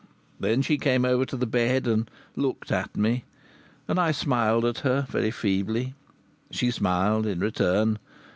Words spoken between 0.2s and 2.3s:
Then she came over to the bed, and